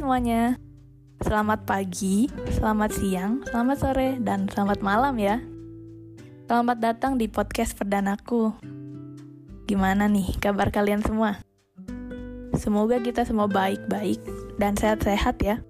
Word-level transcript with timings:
semuanya. 0.00 0.56
Selamat 1.20 1.68
pagi, 1.68 2.32
selamat 2.56 2.88
siang, 2.88 3.44
selamat 3.44 3.76
sore, 3.76 4.16
dan 4.16 4.48
selamat 4.48 4.80
malam 4.80 5.20
ya. 5.20 5.44
Selamat 6.48 6.80
datang 6.80 7.20
di 7.20 7.28
podcast 7.28 7.76
perdanaku. 7.76 8.56
Gimana 9.68 10.08
nih 10.08 10.40
kabar 10.40 10.72
kalian 10.72 11.04
semua? 11.04 11.44
Semoga 12.56 12.96
kita 12.96 13.28
semua 13.28 13.44
baik-baik 13.44 14.24
dan 14.56 14.72
sehat-sehat 14.72 15.36
ya. 15.44 15.60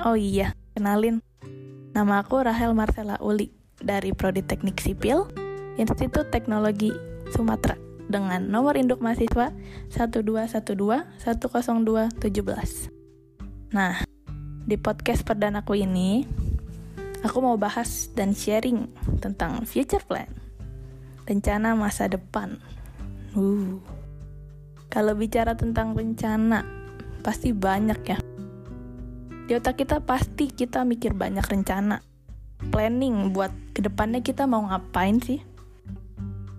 Oh 0.00 0.16
iya, 0.16 0.56
kenalin. 0.72 1.20
Nama 1.92 2.24
aku 2.24 2.40
Rahel 2.40 2.72
Marcella 2.72 3.20
Uli 3.20 3.52
dari 3.84 4.16
Prodi 4.16 4.40
Teknik 4.40 4.80
Sipil, 4.80 5.28
Institut 5.76 6.32
Teknologi 6.32 6.88
Sumatera 7.36 7.87
dengan 8.08 8.48
nomor 8.48 8.80
induk 8.80 9.04
mahasiswa 9.04 9.52
1212-102-17. 9.92 12.88
Nah, 13.76 14.00
di 14.64 14.76
podcast 14.80 15.28
perdanaku 15.28 15.76
ini, 15.76 16.24
aku 17.20 17.44
mau 17.44 17.60
bahas 17.60 18.08
dan 18.16 18.32
sharing 18.32 18.88
tentang 19.20 19.68
future 19.68 20.04
plan, 20.04 20.28
rencana 21.28 21.76
masa 21.76 22.08
depan. 22.08 22.56
Uh, 23.36 23.76
kalau 24.88 25.12
bicara 25.12 25.52
tentang 25.52 25.92
rencana, 25.92 26.64
pasti 27.20 27.52
banyak 27.52 28.00
ya. 28.08 28.18
Di 29.48 29.56
otak 29.56 29.80
kita 29.80 30.04
pasti 30.04 30.48
kita 30.48 30.84
mikir 30.84 31.16
banyak 31.16 31.44
rencana, 31.44 32.00
planning 32.72 33.32
buat 33.32 33.52
ke 33.72 33.80
depannya 33.84 34.20
kita 34.20 34.44
mau 34.44 34.64
ngapain 34.64 35.20
sih? 35.20 35.40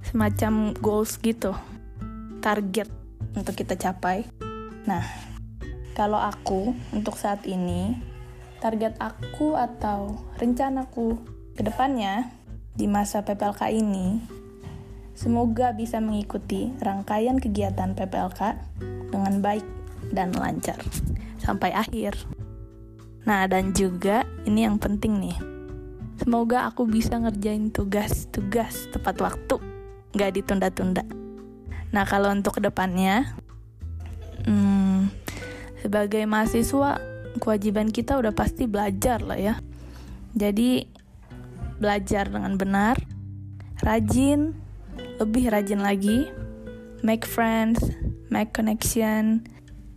Semacam 0.04 0.74
goals 0.80 1.20
gitu, 1.20 1.54
target 2.40 2.88
untuk 3.36 3.54
kita 3.56 3.76
capai. 3.76 4.26
Nah, 4.88 5.04
kalau 5.94 6.18
aku 6.18 6.72
untuk 6.96 7.20
saat 7.20 7.44
ini, 7.44 8.00
target 8.64 8.96
aku 9.00 9.56
atau 9.60 10.16
rencanaku 10.40 11.20
ke 11.56 11.62
depannya 11.64 12.32
di 12.76 12.88
masa 12.88 13.24
PPLK 13.28 13.76
ini, 13.76 14.24
semoga 15.16 15.76
bisa 15.76 16.00
mengikuti 16.00 16.72
rangkaian 16.80 17.36
kegiatan 17.36 17.92
PPLK 17.92 18.56
dengan 19.12 19.44
baik 19.44 19.68
dan 20.16 20.32
lancar 20.32 20.80
sampai 21.44 21.76
akhir. 21.76 22.16
Nah, 23.28 23.46
dan 23.52 23.76
juga 23.76 24.24
ini 24.48 24.64
yang 24.64 24.80
penting 24.80 25.20
nih. 25.20 25.38
Semoga 26.20 26.68
aku 26.68 26.84
bisa 26.88 27.16
ngerjain 27.16 27.72
tugas-tugas 27.72 28.92
tepat 28.92 29.20
waktu, 29.24 29.60
nggak 30.14 30.42
ditunda-tunda. 30.42 31.04
Nah, 31.90 32.06
kalau 32.06 32.30
untuk 32.30 32.58
ke 32.58 32.62
depannya, 32.62 33.34
hmm, 34.46 35.10
sebagai 35.82 36.24
mahasiswa 36.28 37.00
kewajiban 37.40 37.90
kita 37.90 38.20
udah 38.20 38.36
pasti 38.36 38.68
belajar 38.68 39.24
lah 39.24 39.40
ya 39.40 39.56
jadi 40.36 40.86
belajar 41.80 42.28
dengan 42.28 42.60
benar 42.60 43.00
rajin 43.80 44.58
lebih 45.22 45.48
rajin 45.48 45.80
lagi 45.80 46.28
make 47.00 47.24
friends 47.24 47.80
make 48.28 48.52
connection 48.52 49.48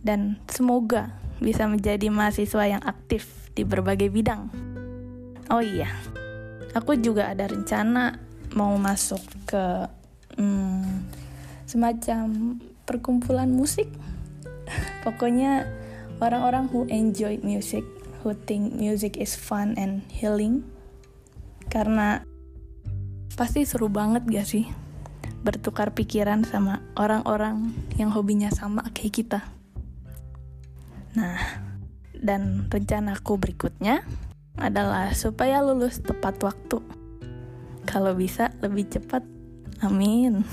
dan 0.03 0.39
semoga 0.47 1.11
bisa 1.43 1.67
menjadi 1.67 2.07
mahasiswa 2.07 2.79
yang 2.79 2.83
aktif 2.87 3.51
di 3.51 3.67
berbagai 3.67 4.07
bidang 4.07 4.47
oh 5.51 5.59
iya 5.59 5.91
aku 6.71 6.95
juga 6.95 7.27
ada 7.27 7.51
rencana 7.51 8.15
mau 8.55 8.71
masuk 8.79 9.19
ke 9.43 9.63
hmm, 10.37 11.09
semacam 11.65 12.57
perkumpulan 12.83 13.49
musik. 13.49 13.87
Pokoknya 15.05 15.67
orang-orang 16.23 16.71
who 16.71 16.87
enjoy 16.87 17.39
music 17.43 17.83
who 18.23 18.31
think 18.47 18.71
music 18.71 19.19
is 19.19 19.35
fun 19.35 19.75
and 19.75 20.01
healing. 20.07 20.63
Karena 21.67 22.23
pasti 23.35 23.67
seru 23.67 23.91
banget 23.91 24.23
gak 24.25 24.47
sih 24.47 24.65
bertukar 25.43 25.91
pikiran 25.91 26.47
sama 26.47 26.79
orang-orang 26.95 27.75
yang 27.99 28.15
hobinya 28.15 28.47
sama 28.47 28.87
kayak 28.95 29.13
kita? 29.19 29.39
Nah 31.19 31.37
dan 32.15 32.71
rencanaku 32.71 33.35
berikutnya 33.35 34.07
adalah 34.55 35.11
supaya 35.11 35.59
lulus 35.59 35.99
tepat 35.99 36.39
waktu. 36.39 36.79
Kalau 37.83 38.15
bisa 38.15 38.55
lebih 38.63 38.87
cepat 38.87 39.27
amin 39.83 40.43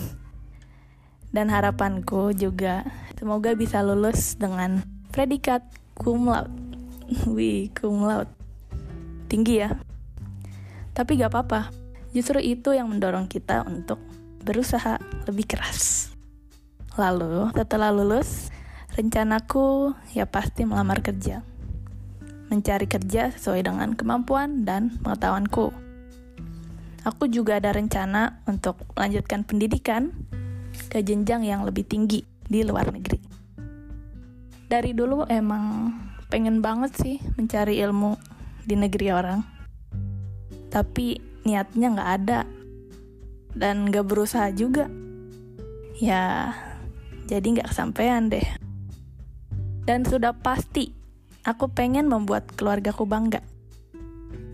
dan 1.31 1.47
harapanku 1.51 2.35
juga 2.35 2.83
semoga 3.15 3.55
bisa 3.55 3.83
lulus 3.87 4.35
dengan 4.35 4.83
predikat 5.15 5.63
cum 5.95 6.27
laude. 6.27 6.51
Wih, 7.35 7.71
cum 7.75 8.03
laude. 8.03 8.31
Tinggi 9.31 9.63
ya. 9.63 9.79
Tapi 10.91 11.23
gak 11.23 11.31
apa-apa. 11.31 11.71
Justru 12.11 12.43
itu 12.43 12.75
yang 12.75 12.91
mendorong 12.91 13.31
kita 13.31 13.63
untuk 13.63 14.03
berusaha 14.43 14.99
lebih 15.31 15.47
keras. 15.47 16.11
Lalu, 16.99 17.55
setelah 17.55 17.95
lulus, 17.95 18.51
rencanaku 18.99 19.95
ya 20.11 20.27
pasti 20.27 20.67
melamar 20.67 20.99
kerja. 21.07 21.47
Mencari 22.51 22.91
kerja 22.91 23.31
sesuai 23.31 23.63
dengan 23.63 23.95
kemampuan 23.95 24.67
dan 24.67 24.99
pengetahuanku. 24.99 25.71
Aku 27.00 27.33
juga 27.33 27.56
ada 27.56 27.72
rencana 27.72 28.44
untuk 28.44 28.84
melanjutkan 28.93 29.41
pendidikan 29.41 30.12
ke 30.93 31.00
jenjang 31.00 31.49
yang 31.49 31.65
lebih 31.65 31.88
tinggi 31.88 32.21
di 32.44 32.61
luar 32.61 32.93
negeri. 32.93 33.16
Dari 34.69 34.93
dulu 34.93 35.25
emang 35.27 35.97
pengen 36.28 36.60
banget 36.60 36.93
sih 37.00 37.16
mencari 37.41 37.81
ilmu 37.81 38.21
di 38.69 38.77
negeri 38.77 39.09
orang. 39.10 39.41
Tapi 40.69 41.19
niatnya 41.49 41.89
nggak 41.97 42.10
ada 42.21 42.41
dan 43.56 43.89
nggak 43.89 44.06
berusaha 44.06 44.53
juga. 44.53 44.87
Ya, 45.97 46.55
jadi 47.27 47.47
nggak 47.59 47.72
kesampaian 47.72 48.28
deh. 48.28 48.44
Dan 49.89 50.05
sudah 50.05 50.37
pasti 50.37 50.93
aku 51.49 51.72
pengen 51.72 52.06
membuat 52.12 52.47
keluargaku 52.55 53.09
bangga 53.09 53.41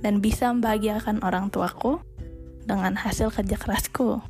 dan 0.00 0.22
bisa 0.22 0.48
membahagiakan 0.54 1.20
orang 1.26 1.50
tuaku 1.50 1.98
dengan 2.66 2.98
hasil 2.98 3.30
kerja 3.30 3.56
kerasku. 3.56 4.20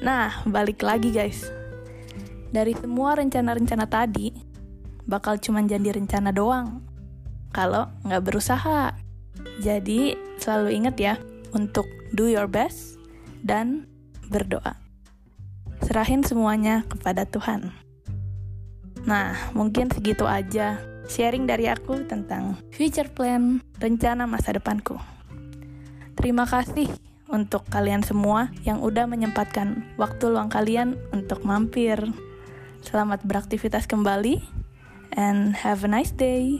Nah, 0.00 0.42
balik 0.48 0.82
lagi 0.82 1.12
guys. 1.12 1.46
Dari 2.50 2.72
semua 2.72 3.14
rencana-rencana 3.20 3.84
tadi, 3.86 4.32
bakal 5.04 5.36
cuma 5.38 5.62
jadi 5.62 5.94
rencana 5.94 6.32
doang. 6.32 6.82
Kalau 7.52 7.92
nggak 8.02 8.24
berusaha. 8.24 8.96
Jadi, 9.60 10.16
selalu 10.40 10.68
ingat 10.82 10.96
ya, 10.96 11.14
untuk 11.52 11.86
do 12.16 12.26
your 12.26 12.48
best 12.48 12.96
dan 13.44 13.86
berdoa. 14.32 14.76
Serahin 15.84 16.24
semuanya 16.24 16.82
kepada 16.88 17.28
Tuhan. 17.28 17.70
Nah, 19.06 19.38
mungkin 19.54 19.86
segitu 19.92 20.26
aja 20.26 20.82
sharing 21.06 21.46
dari 21.46 21.70
aku 21.70 22.02
tentang 22.10 22.58
future 22.74 23.06
plan, 23.06 23.62
rencana 23.78 24.26
masa 24.26 24.50
depanku. 24.50 24.98
Terima 26.26 26.42
kasih 26.42 26.90
untuk 27.30 27.62
kalian 27.70 28.02
semua 28.02 28.50
yang 28.66 28.82
udah 28.82 29.06
menyempatkan 29.06 29.86
waktu 29.94 30.26
luang 30.26 30.50
kalian 30.50 30.98
untuk 31.14 31.46
mampir. 31.46 32.02
Selamat 32.82 33.22
beraktivitas 33.22 33.86
kembali 33.86 34.42
and 35.14 35.54
have 35.54 35.86
a 35.86 35.90
nice 35.94 36.10
day. 36.10 36.58